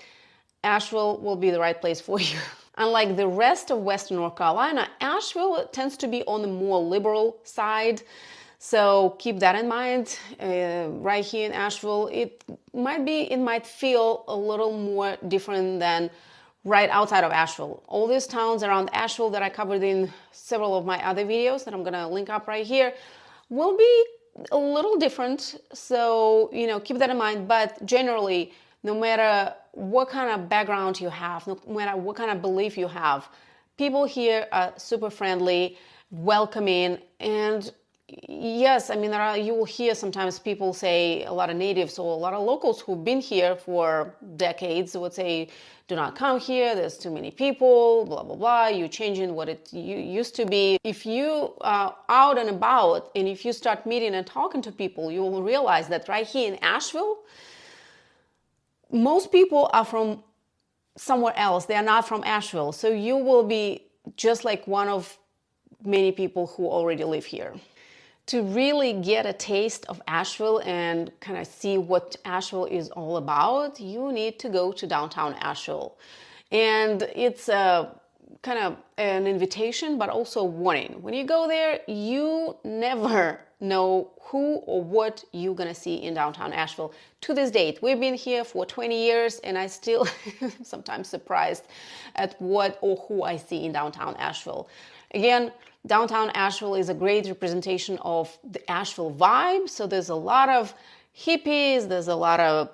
Asheville 0.65 1.19
will 1.19 1.37
be 1.37 1.51
the 1.51 1.61
right 1.61 1.81
place 1.81 2.01
for 2.01 2.21
you. 2.21 2.39
Unlike 2.77 3.17
the 3.17 3.27
rest 3.27 3.71
of 3.71 3.79
Western 3.81 4.19
North 4.19 4.37
Carolina, 4.37 4.89
Asheville 5.01 5.67
tends 5.73 5.97
to 5.99 6.07
be 6.07 6.23
on 6.25 6.43
the 6.43 6.49
more 6.49 6.81
liberal 6.81 7.39
side. 7.43 8.03
So 8.61 9.17
keep 9.19 9.39
that 9.41 9.55
in 9.55 9.69
mind. 9.69 10.19
Uh, 10.41 10.89
right 10.91 11.25
here 11.25 11.47
in 11.47 11.53
Asheville, 11.53 12.09
it 12.13 12.45
might 12.73 13.05
be, 13.05 13.31
it 13.33 13.39
might 13.39 13.67
feel 13.67 14.25
a 14.29 14.37
little 14.37 14.73
more 14.73 15.17
different 15.29 15.81
than 15.81 16.11
right 16.65 16.91
outside 16.91 17.25
of 17.25 17.33
Asheville. 17.33 17.83
All 17.87 18.07
these 18.07 18.27
towns 18.27 18.63
around 18.63 18.91
Asheville 18.93 19.31
that 19.31 19.43
I 19.43 19.49
covered 19.49 19.83
in 19.83 20.13
several 20.33 20.77
of 20.77 20.85
my 20.85 21.05
other 21.05 21.25
videos 21.25 21.65
that 21.65 21.75
I'm 21.75 21.85
gonna 21.85 22.09
link 22.09 22.31
up 22.31 22.49
right 22.49 22.67
here 22.67 22.93
will 23.49 23.77
be 23.77 24.05
a 24.53 24.59
little 24.59 24.97
different. 24.97 25.61
So, 25.73 26.51
you 26.53 26.67
know, 26.67 26.79
keep 26.81 26.99
that 26.99 27.11
in 27.11 27.17
mind. 27.17 27.49
But 27.49 27.85
generally, 27.87 28.53
no 28.83 28.99
matter 28.99 29.55
what 29.73 30.09
kind 30.09 30.31
of 30.31 30.49
background 30.49 31.01
you 31.01 31.09
have, 31.09 31.47
no 31.47 31.59
matter 31.69 31.97
what 31.97 32.17
kind 32.17 32.31
of 32.31 32.41
belief 32.41 32.77
you 32.79 32.89
have, 32.89 33.29
people 33.77 34.05
here 34.05 34.47
are 34.53 34.73
super 34.77 35.11
friendly, 35.11 35.77
welcoming, 36.11 36.99
and 37.21 37.73
yes, 38.29 38.91
I 38.91 38.97
mean, 38.97 39.11
there 39.11 39.21
are, 39.21 39.37
you 39.37 39.55
will 39.55 39.65
hear 39.65 39.95
sometimes 39.95 40.39
people 40.39 40.73
say, 40.73 41.25
a 41.25 41.33
lot 41.33 41.51
of 41.51 41.57
natives 41.57 41.99
or 41.99 42.13
a 42.13 42.17
lot 42.17 42.33
of 42.33 42.43
locals 42.43 42.81
who've 42.81 43.05
been 43.05 43.21
here 43.21 43.57
for 43.57 44.15
decades 44.37 44.97
would 44.97 45.13
say, 45.13 45.49
do 45.89 45.97
not 45.97 46.15
come 46.15 46.39
here, 46.39 46.75
there's 46.75 46.99
too 46.99 47.11
many 47.11 47.31
people, 47.31 48.05
blah, 48.07 48.23
blah, 48.23 48.37
blah, 48.37 48.67
you're 48.69 48.89
changing 48.89 49.35
what 49.35 49.49
it 49.49 49.73
used 49.73 50.35
to 50.37 50.45
be. 50.45 50.79
If 50.85 51.07
you 51.07 51.55
are 51.63 51.97
out 52.09 52.39
and 52.39 52.51
about 52.51 53.11
and 53.15 53.27
if 53.27 53.45
you 53.45 53.53
start 53.53 53.87
meeting 53.87 54.15
and 54.15 54.27
talking 54.27 54.63
to 54.63 54.73
people, 54.73 55.11
you 55.11 55.23
will 55.23 55.43
realize 55.43 55.89
that 55.89 56.09
right 56.09 56.27
here 56.27 56.53
in 56.53 56.59
Asheville, 56.63 57.19
most 58.91 59.31
people 59.31 59.71
are 59.73 59.85
from 59.85 60.23
somewhere 60.97 61.35
else. 61.37 61.67
They 61.67 61.75
are 61.77 61.83
not 61.83 62.09
from 62.09 62.25
Asheville. 62.25 62.73
So 62.73 62.89
you 62.89 63.17
will 63.17 63.45
be 63.45 63.83
just 64.17 64.45
like 64.45 64.67
one 64.67 64.89
of 64.89 65.19
many 65.85 66.13
people 66.13 66.49
who 66.49 66.67
already 66.67 67.05
live 67.05 67.25
here 67.25 67.55
to 68.29 68.43
really 68.43 68.93
get 68.93 69.25
a 69.25 69.33
taste 69.33 69.87
of 69.87 70.03
Asheville 70.07 70.61
and 70.67 71.11
kind 71.19 71.39
of 71.39 71.47
see 71.47 71.79
what 71.79 72.15
Asheville 72.27 72.67
is 72.67 72.91
all 72.91 73.17
about, 73.17 73.81
you 73.81 74.13
need 74.13 74.39
to 74.41 74.51
go 74.51 74.71
to 74.71 74.87
downtown 74.87 75.33
Asheville. 75.41 75.97
And 76.53 77.03
it's 77.17 77.49
a 77.49 77.91
kind 78.43 78.59
of 78.59 78.77
an 78.97 79.27
invitation, 79.27 79.99
but 79.99 80.09
also 80.09 80.41
a 80.41 80.45
warning. 80.45 81.03
When 81.03 81.15
you 81.15 81.25
go 81.25 81.49
there, 81.49 81.81
you 81.87 82.57
never 82.65 83.41
know 83.61 84.11
who 84.21 84.57
or 84.67 84.83
what 84.83 85.25
you're 85.33 85.55
gonna 85.55 85.75
see 85.75 85.97
in 85.97 86.15
downtown 86.15 86.53
Asheville. 86.53 86.93
To 87.23 87.35
this 87.35 87.51
date, 87.51 87.81
we've 87.83 87.99
been 87.99 88.15
here 88.15 88.45
for 88.45 88.65
20 88.65 88.97
years, 88.97 89.39
and 89.41 89.59
I 89.59 89.67
still 89.67 90.07
sometimes 90.63 91.09
surprised 91.09 91.65
at 92.15 92.41
what 92.41 92.79
or 92.81 92.97
who 93.09 93.23
I 93.23 93.37
see 93.37 93.65
in 93.65 93.73
downtown 93.73 94.15
Asheville. 94.17 94.69
Again, 95.13 95.53
downtown 95.87 96.31
Asheville 96.31 96.75
is 96.75 96.89
a 96.89 96.95
great 96.95 97.27
representation 97.27 97.99
of 98.03 98.37
the 98.49 98.71
Asheville 98.71 99.13
vibe. 99.13 99.69
So 99.69 99.87
there's 99.87 100.11
a 100.11 100.15
lot 100.15 100.49
of 100.49 100.75
hippies, 101.17 101.89
there's 101.89 102.09
a 102.09 102.15
lot 102.15 102.41
of 102.41 102.71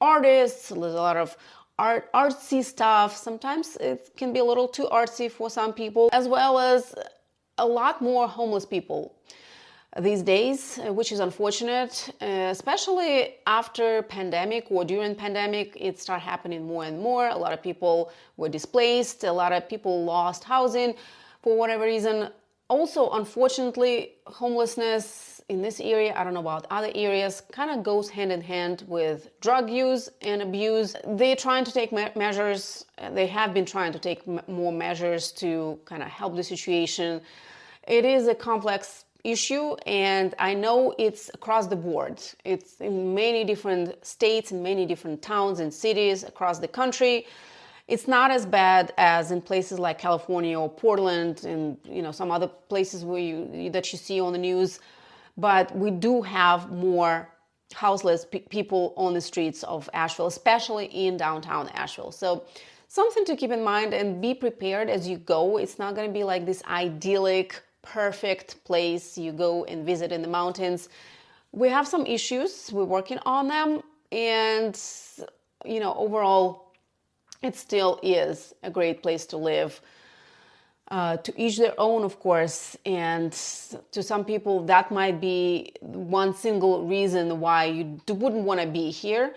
artists, 0.00 0.70
there's 0.70 0.94
a 0.94 0.96
lot 0.96 1.16
of 1.16 1.36
art 1.78 2.12
artsy 2.12 2.64
stuff. 2.64 3.16
Sometimes 3.16 3.76
it 3.76 4.10
can 4.16 4.32
be 4.32 4.40
a 4.40 4.44
little 4.44 4.68
too 4.68 4.88
artsy 4.92 5.30
for 5.30 5.50
some 5.50 5.72
people, 5.72 6.08
as 6.12 6.28
well 6.28 6.58
as 6.58 6.94
a 7.58 7.66
lot 7.66 8.02
more 8.02 8.26
homeless 8.28 8.66
people 8.66 9.14
these 10.00 10.22
days, 10.22 10.80
which 10.88 11.12
is 11.12 11.20
unfortunate, 11.20 12.10
uh, 12.20 12.26
especially 12.50 13.36
after 13.46 14.02
pandemic 14.02 14.66
or 14.70 14.84
during 14.84 15.14
pandemic, 15.14 15.76
it 15.80 16.00
started 16.00 16.24
happening 16.24 16.66
more 16.66 16.84
and 16.84 16.98
more. 16.98 17.28
A 17.28 17.36
lot 17.36 17.52
of 17.52 17.62
people 17.62 18.10
were 18.36 18.48
displaced, 18.48 19.22
a 19.24 19.32
lot 19.32 19.52
of 19.52 19.68
people 19.68 20.04
lost 20.04 20.42
housing 20.42 20.94
for 21.42 21.56
whatever 21.56 21.84
reason. 21.84 22.30
Also, 22.68 23.10
unfortunately, 23.10 24.14
homelessness 24.26 25.33
in 25.48 25.60
this 25.60 25.78
area, 25.80 26.14
I 26.16 26.24
don't 26.24 26.32
know 26.32 26.40
about 26.40 26.66
other 26.70 26.90
areas, 26.94 27.42
kind 27.52 27.70
of 27.70 27.82
goes 27.82 28.08
hand 28.08 28.32
in 28.32 28.40
hand 28.40 28.84
with 28.86 29.28
drug 29.40 29.68
use 29.68 30.08
and 30.22 30.40
abuse. 30.40 30.96
They're 31.06 31.36
trying 31.36 31.64
to 31.64 31.72
take 31.72 31.92
me- 31.92 32.08
measures, 32.16 32.86
uh, 32.98 33.10
they 33.10 33.26
have 33.26 33.52
been 33.52 33.66
trying 33.66 33.92
to 33.92 33.98
take 33.98 34.26
more 34.48 34.72
measures 34.72 35.32
to 35.32 35.78
kind 35.84 36.02
of 36.02 36.08
help 36.08 36.34
the 36.34 36.42
situation. 36.42 37.20
It 37.86 38.06
is 38.06 38.26
a 38.26 38.34
complex 38.34 39.04
issue 39.22 39.74
and 39.86 40.34
I 40.38 40.54
know 40.54 40.94
it's 40.98 41.30
across 41.34 41.66
the 41.66 41.76
board. 41.76 42.22
It's 42.44 42.80
in 42.80 43.14
many 43.14 43.44
different 43.44 44.04
states, 44.04 44.50
in 44.50 44.62
many 44.62 44.86
different 44.86 45.20
towns 45.20 45.60
and 45.60 45.72
cities 45.72 46.24
across 46.24 46.58
the 46.58 46.68
country 46.68 47.26
it's 47.86 48.08
not 48.08 48.30
as 48.30 48.46
bad 48.46 48.94
as 48.96 49.30
in 49.30 49.42
places 49.42 49.78
like 49.78 49.98
California 49.98 50.58
or 50.58 50.70
Portland 50.70 51.44
and 51.44 51.76
you 51.84 52.00
know 52.00 52.12
some 52.12 52.30
other 52.30 52.48
places 52.48 53.04
where 53.04 53.20
you 53.20 53.68
that 53.70 53.92
you 53.92 53.98
see 53.98 54.20
on 54.20 54.32
the 54.32 54.38
news 54.38 54.80
but 55.36 55.74
we 55.76 55.90
do 55.90 56.22
have 56.22 56.70
more 56.70 57.28
houseless 57.72 58.24
pe- 58.24 58.40
people 58.40 58.94
on 58.96 59.14
the 59.14 59.20
streets 59.20 59.62
of 59.64 59.90
Asheville 59.94 60.26
especially 60.26 60.86
in 60.86 61.16
downtown 61.16 61.68
Asheville. 61.70 62.12
So 62.12 62.44
something 62.88 63.24
to 63.24 63.36
keep 63.36 63.50
in 63.50 63.64
mind 63.64 63.92
and 63.92 64.20
be 64.20 64.34
prepared 64.34 64.88
as 64.88 65.08
you 65.08 65.18
go. 65.18 65.56
It's 65.56 65.78
not 65.78 65.94
going 65.94 66.06
to 66.06 66.12
be 66.12 66.24
like 66.24 66.46
this 66.46 66.62
idyllic 66.64 67.60
perfect 67.82 68.62
place 68.64 69.18
you 69.18 69.32
go 69.32 69.64
and 69.64 69.84
visit 69.84 70.12
in 70.12 70.22
the 70.22 70.28
mountains. 70.28 70.88
We 71.52 71.68
have 71.68 71.86
some 71.86 72.06
issues 72.06 72.70
we're 72.72 72.84
working 72.84 73.18
on 73.26 73.48
them 73.48 73.82
and 74.12 74.80
you 75.64 75.80
know 75.80 75.94
overall 75.94 76.72
it 77.42 77.56
still 77.56 78.00
is 78.02 78.54
a 78.62 78.70
great 78.70 79.02
place 79.02 79.26
to 79.26 79.36
live. 79.36 79.80
Uh, 80.90 81.16
to 81.16 81.32
each 81.40 81.56
their 81.56 81.74
own, 81.78 82.04
of 82.04 82.20
course, 82.20 82.76
and 82.84 83.32
to 83.90 84.02
some 84.02 84.22
people, 84.22 84.62
that 84.66 84.90
might 84.90 85.18
be 85.18 85.72
one 85.80 86.34
single 86.34 86.86
reason 86.86 87.40
why 87.40 87.64
you 87.64 87.98
wouldn't 88.08 88.44
want 88.44 88.60
to 88.60 88.66
be 88.66 88.90
here. 88.90 89.34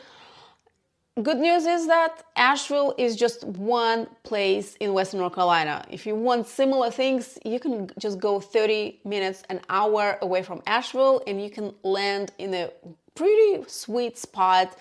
Good 1.24 1.40
news 1.40 1.66
is 1.66 1.88
that 1.88 2.24
Asheville 2.36 2.94
is 2.98 3.16
just 3.16 3.44
one 3.46 4.08
place 4.22 4.76
in 4.80 4.94
Western 4.94 5.22
North 5.22 5.34
Carolina. 5.34 5.84
If 5.90 6.06
you 6.06 6.14
want 6.14 6.46
similar 6.46 6.92
things, 6.92 7.40
you 7.44 7.60
can 7.60 7.90
just 7.98 8.20
go 8.20 8.40
30 8.40 9.00
minutes, 9.04 9.42
an 9.50 9.62
hour 9.70 10.20
away 10.22 10.44
from 10.44 10.62
Asheville, 10.68 11.24
and 11.26 11.42
you 11.42 11.50
can 11.50 11.74
land 11.82 12.34
in 12.38 12.54
a 12.54 12.70
pretty 13.16 13.64
sweet 13.68 14.16
spot 14.16 14.78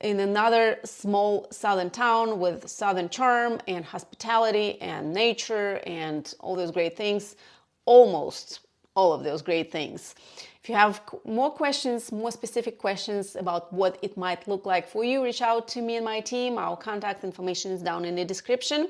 in 0.00 0.20
another 0.20 0.78
small 0.84 1.46
southern 1.50 1.90
town 1.90 2.38
with 2.38 2.68
southern 2.68 3.08
charm 3.08 3.60
and 3.68 3.84
hospitality 3.84 4.80
and 4.80 5.12
nature 5.12 5.80
and 5.86 6.34
all 6.40 6.56
those 6.56 6.70
great 6.70 6.96
things. 6.96 7.36
Almost 7.84 8.60
all 8.94 9.12
of 9.12 9.24
those 9.24 9.42
great 9.42 9.70
things. 9.70 10.14
If 10.62 10.68
you 10.68 10.74
have 10.74 11.00
more 11.24 11.50
questions, 11.50 12.12
more 12.12 12.30
specific 12.30 12.78
questions 12.78 13.36
about 13.36 13.72
what 13.72 13.98
it 14.02 14.16
might 14.16 14.46
look 14.46 14.66
like 14.66 14.86
for 14.86 15.04
you, 15.04 15.22
reach 15.22 15.42
out 15.42 15.68
to 15.68 15.80
me 15.80 15.96
and 15.96 16.04
my 16.04 16.20
team. 16.20 16.58
Our 16.58 16.76
contact 16.76 17.24
information 17.24 17.72
is 17.72 17.82
down 17.82 18.04
in 18.04 18.14
the 18.16 18.24
description. 18.24 18.88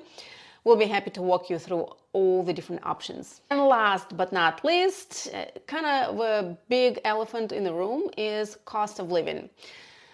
We'll 0.65 0.77
be 0.77 0.87
happy 0.87 1.11
to 1.11 1.23
walk 1.23 1.49
you 1.49 1.59
through 1.59 1.89
all 2.13 2.43
the 2.43 2.53
different 2.53 2.85
options. 2.85 3.41
And 3.51 3.61
last 3.61 4.17
but 4.17 4.33
not 4.33 4.65
least, 4.65 5.31
uh, 5.33 5.47
kind 5.67 5.87
of 5.87 6.21
a 6.21 6.59
big 6.69 7.01
elephant 7.05 7.53
in 7.53 7.65
the 7.65 7.73
room 7.73 8.11
is 8.19 8.59
cost 8.65 8.99
of 8.99 9.11
living. 9.11 9.49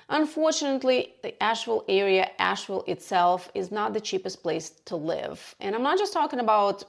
Unfortunately, 0.09 1.15
the 1.23 1.41
Asheville 1.43 1.85
area, 1.89 2.31
Asheville 2.39 2.85
itself, 2.87 3.51
is 3.55 3.73
not 3.73 3.93
the 3.93 4.01
cheapest 4.01 4.43
place 4.43 4.71
to 4.85 4.97
live. 4.97 5.55
And 5.59 5.75
I'm 5.75 5.83
not 5.83 5.99
just 5.99 6.13
talking 6.13 6.39
about 6.39 6.85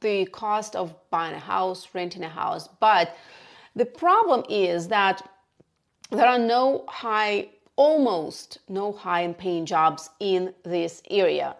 the 0.00 0.24
cost 0.26 0.74
of 0.74 0.94
buying 1.10 1.34
a 1.34 1.38
house, 1.38 1.88
renting 1.92 2.24
a 2.24 2.28
house. 2.28 2.68
But 2.80 3.16
the 3.76 3.84
problem 3.84 4.44
is 4.48 4.88
that 4.88 5.28
there 6.10 6.26
are 6.26 6.38
no 6.38 6.84
high, 6.88 7.48
almost 7.76 8.58
no 8.68 8.92
high 8.92 9.32
paying 9.32 9.66
jobs 9.66 10.10
in 10.20 10.54
this 10.62 11.02
area. 11.10 11.56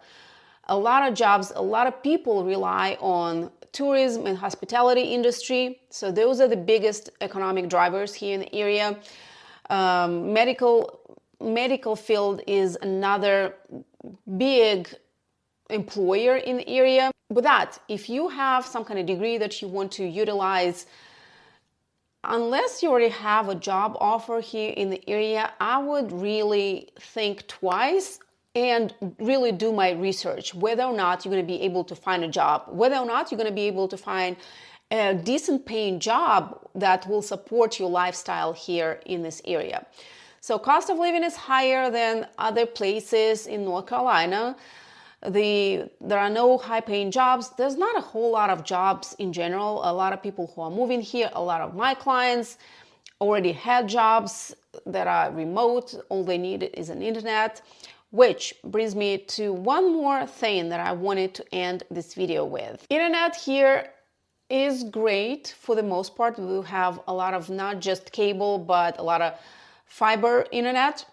A 0.65 0.77
lot 0.77 1.07
of 1.07 1.15
jobs, 1.15 1.51
a 1.55 1.61
lot 1.61 1.87
of 1.87 2.01
people 2.01 2.43
rely 2.43 2.97
on 3.01 3.51
tourism 3.71 4.27
and 4.27 4.37
hospitality 4.37 5.01
industry. 5.01 5.81
So 5.89 6.11
those 6.11 6.39
are 6.39 6.47
the 6.47 6.57
biggest 6.57 7.09
economic 7.21 7.67
drivers 7.67 8.13
here 8.13 8.35
in 8.35 8.41
the 8.41 8.55
area. 8.55 8.97
Um, 9.69 10.33
medical 10.33 10.99
medical 11.43 11.95
field 11.95 12.41
is 12.47 12.77
another 12.81 13.55
big 14.37 14.89
employer 15.69 16.37
in 16.37 16.57
the 16.57 16.67
area. 16.67 17.11
With 17.29 17.43
that, 17.43 17.79
if 17.87 18.09
you 18.09 18.29
have 18.29 18.65
some 18.65 18.85
kind 18.85 18.99
of 18.99 19.05
degree 19.05 19.37
that 19.37 19.61
you 19.61 19.67
want 19.67 19.91
to 19.93 20.05
utilize, 20.05 20.85
unless 22.23 22.81
you 22.81 22.89
already 22.89 23.09
have 23.09 23.49
a 23.49 23.55
job 23.55 23.97
offer 23.99 24.39
here 24.39 24.73
in 24.75 24.89
the 24.89 25.07
area, 25.09 25.51
I 25.59 25.77
would 25.79 26.11
really 26.11 26.89
think 26.99 27.47
twice 27.47 28.19
and 28.55 28.93
really 29.19 29.51
do 29.51 29.73
my 29.73 29.91
research 29.91 30.53
whether 30.53 30.83
or 30.83 30.95
not 30.95 31.25
you're 31.25 31.33
going 31.33 31.43
to 31.43 31.53
be 31.53 31.61
able 31.63 31.83
to 31.85 31.95
find 31.95 32.23
a 32.23 32.27
job, 32.27 32.65
whether 32.69 32.95
or 32.95 33.05
not 33.05 33.31
you're 33.31 33.37
going 33.37 33.49
to 33.49 33.55
be 33.55 33.67
able 33.67 33.87
to 33.87 33.97
find 33.97 34.37
a 34.91 35.15
decent 35.15 35.65
paying 35.65 35.99
job 35.99 36.59
that 36.75 37.07
will 37.07 37.23
support 37.23 37.79
your 37.79 37.89
lifestyle 37.89 38.53
here 38.53 38.99
in 39.07 39.23
this 39.23 39.41
area. 39.45 39.85
So 40.43 40.59
cost 40.59 40.89
of 40.89 40.97
living 40.99 41.23
is 41.23 41.37
higher 41.37 41.89
than 41.89 42.27
other 42.37 42.65
places 42.65 43.47
in 43.47 43.63
North 43.63 43.87
Carolina. 43.87 44.57
The 45.25 45.89
there 46.01 46.19
are 46.19 46.29
no 46.29 46.57
high 46.57 46.81
paying 46.81 47.11
jobs. 47.11 47.51
There's 47.57 47.77
not 47.77 47.97
a 47.97 48.01
whole 48.01 48.31
lot 48.31 48.49
of 48.49 48.65
jobs 48.65 49.15
in 49.19 49.31
general. 49.31 49.79
A 49.89 49.93
lot 49.93 50.11
of 50.11 50.21
people 50.21 50.51
who 50.53 50.63
are 50.63 50.69
moving 50.69 50.99
here, 50.99 51.29
a 51.31 51.41
lot 51.41 51.61
of 51.61 51.75
my 51.75 51.93
clients 51.93 52.57
already 53.21 53.53
had 53.53 53.87
jobs 53.87 54.53
that 54.85 55.07
are 55.07 55.31
remote. 55.31 55.95
All 56.09 56.25
they 56.25 56.37
need 56.37 56.71
is 56.73 56.89
an 56.89 57.01
internet. 57.01 57.61
Which 58.11 58.53
brings 58.65 58.95
me 58.97 59.19
to 59.37 59.53
one 59.53 59.93
more 59.93 60.27
thing 60.27 60.67
that 60.67 60.81
I 60.81 60.91
wanted 60.91 61.35
to 61.35 61.55
end 61.55 61.83
this 61.89 62.15
video 62.15 62.43
with. 62.43 62.85
Internet 62.89 63.37
here 63.37 63.91
is 64.49 64.83
great 64.83 65.55
for 65.57 65.73
the 65.73 65.83
most 65.83 66.17
part. 66.17 66.37
We 66.37 66.65
have 66.65 66.99
a 67.07 67.13
lot 67.13 67.33
of 67.33 67.49
not 67.49 67.79
just 67.79 68.11
cable, 68.11 68.59
but 68.59 68.99
a 68.99 69.03
lot 69.03 69.21
of 69.21 69.39
fiber 69.93 70.45
internet. 70.51 71.05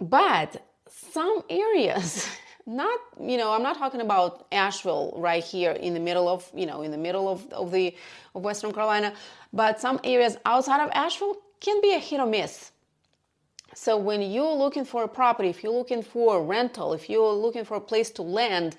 But 0.00 0.64
some 0.88 1.42
areas, 1.50 2.28
not, 2.66 2.98
you 3.20 3.36
know, 3.36 3.52
I'm 3.52 3.64
not 3.64 3.76
talking 3.76 4.00
about 4.00 4.46
Asheville 4.52 5.14
right 5.16 5.42
here 5.42 5.72
in 5.72 5.92
the 5.92 6.00
middle 6.00 6.28
of, 6.28 6.48
you 6.54 6.66
know, 6.66 6.82
in 6.82 6.92
the 6.92 6.98
middle 6.98 7.28
of, 7.28 7.52
of 7.52 7.72
the 7.72 7.96
of 8.34 8.44
Western 8.44 8.72
Carolina, 8.72 9.12
but 9.52 9.80
some 9.80 9.98
areas 10.04 10.36
outside 10.46 10.80
of 10.80 10.90
Asheville 10.94 11.36
can 11.60 11.80
be 11.80 11.94
a 11.94 11.98
hit 11.98 12.20
or 12.20 12.26
miss. 12.26 12.70
So 13.74 13.96
when 13.96 14.22
you're 14.22 14.54
looking 14.54 14.84
for 14.84 15.02
a 15.02 15.08
property, 15.08 15.48
if 15.48 15.64
you're 15.64 15.72
looking 15.72 16.02
for 16.02 16.38
a 16.38 16.42
rental, 16.42 16.92
if 16.92 17.10
you're 17.10 17.32
looking 17.32 17.64
for 17.64 17.76
a 17.76 17.80
place 17.80 18.10
to 18.12 18.22
land, 18.22 18.76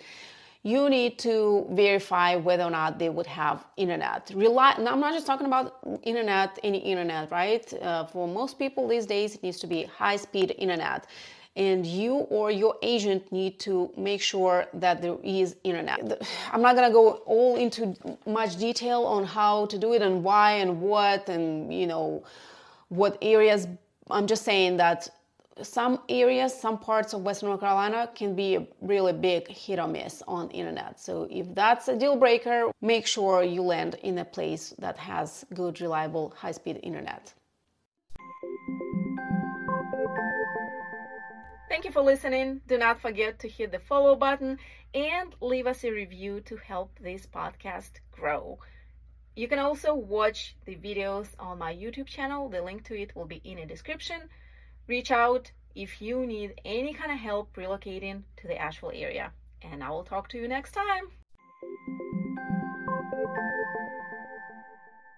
you 0.63 0.89
need 0.89 1.19
to 1.19 1.67
verify 1.71 2.37
whether 2.37 2.63
or 2.63 2.71
not 2.71 2.97
they 2.97 3.09
would 3.09 3.27
have 3.27 3.65
internet. 3.75 4.31
Rely, 4.33 4.73
I'm 4.77 5.01
not 5.01 5.13
just 5.13 5.27
talking 5.27 5.45
about 5.45 5.77
internet, 6.03 6.57
any 6.63 6.77
internet, 6.79 7.29
right? 7.31 7.71
Uh, 7.81 8.05
for 8.05 8.27
most 8.27 8.57
people 8.57 8.87
these 8.87 9.05
days, 9.05 9.35
it 9.35 9.43
needs 9.43 9.59
to 9.59 9.67
be 9.67 9.83
high 9.83 10.15
speed 10.15 10.55
internet. 10.57 11.07
And 11.57 11.85
you 11.85 12.13
or 12.13 12.49
your 12.49 12.75
agent 12.81 13.29
need 13.31 13.59
to 13.59 13.91
make 13.95 14.21
sure 14.21 14.65
that 14.73 15.01
there 15.01 15.17
is 15.21 15.55
internet. 15.63 16.21
I'm 16.51 16.61
not 16.61 16.75
gonna 16.75 16.91
go 16.91 17.09
all 17.27 17.57
into 17.57 17.95
much 18.25 18.57
detail 18.57 19.03
on 19.03 19.25
how 19.25 19.67
to 19.67 19.77
do 19.77 19.93
it 19.93 20.01
and 20.01 20.23
why 20.23 20.53
and 20.53 20.81
what 20.81 21.29
and 21.29 21.71
you 21.71 21.85
know 21.85 22.23
what 22.87 23.17
areas. 23.21 23.67
I'm 24.09 24.27
just 24.27 24.43
saying 24.43 24.77
that 24.77 25.09
some 25.61 26.01
areas, 26.09 26.53
some 26.53 26.79
parts 26.79 27.13
of 27.13 27.21
Western 27.21 27.49
North 27.49 27.59
Carolina 27.59 28.09
can 28.15 28.35
be 28.35 28.55
a 28.55 28.67
really 28.81 29.13
big 29.13 29.47
hit 29.47 29.79
or 29.79 29.87
miss 29.87 30.23
on 30.27 30.49
internet. 30.49 30.99
So 30.99 31.27
if 31.29 31.53
that's 31.53 31.87
a 31.87 31.95
deal 31.95 32.15
breaker, 32.15 32.71
make 32.81 33.05
sure 33.05 33.43
you 33.43 33.61
land 33.61 33.95
in 34.03 34.17
a 34.17 34.25
place 34.25 34.73
that 34.79 34.97
has 34.97 35.45
good, 35.53 35.79
reliable, 35.79 36.33
high-speed 36.35 36.79
internet. 36.81 37.33
Thank 41.69 41.85
you 41.85 41.91
for 41.91 42.01
listening. 42.01 42.61
Do 42.67 42.77
not 42.77 42.99
forget 42.99 43.39
to 43.39 43.49
hit 43.49 43.71
the 43.71 43.79
follow 43.79 44.15
button 44.15 44.59
and 44.93 45.35
leave 45.41 45.67
us 45.67 45.83
a 45.83 45.91
review 45.91 46.39
to 46.41 46.55
help 46.55 46.97
this 46.99 47.25
podcast 47.25 47.91
grow. 48.11 48.59
You 49.35 49.47
can 49.47 49.57
also 49.59 49.95
watch 49.95 50.55
the 50.65 50.75
videos 50.75 51.27
on 51.39 51.57
my 51.57 51.73
YouTube 51.73 52.05
channel. 52.05 52.49
The 52.49 52.61
link 52.61 52.83
to 52.85 52.99
it 52.99 53.15
will 53.15 53.25
be 53.25 53.41
in 53.43 53.57
the 53.57 53.65
description 53.65 54.29
reach 54.87 55.11
out 55.11 55.51
if 55.75 56.01
you 56.01 56.25
need 56.25 56.59
any 56.65 56.93
kind 56.93 57.11
of 57.11 57.17
help 57.17 57.55
relocating 57.55 58.23
to 58.37 58.47
the 58.47 58.57
Asheville 58.61 58.91
area. 58.93 59.31
And 59.61 59.83
I 59.83 59.89
will 59.89 60.03
talk 60.03 60.29
to 60.29 60.37
you 60.37 60.47
next 60.47 60.71
time. 60.73 62.22